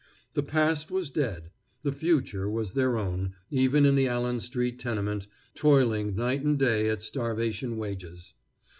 [0.33, 1.51] The past was dead;
[1.83, 6.89] the future was their own, even in the Allen street tenement, toiling night and day
[6.89, 8.33] at starvation wages.